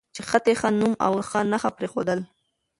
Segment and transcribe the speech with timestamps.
[0.15, 2.19] چې حتی ښه نوم او ښه نښه پرېښودل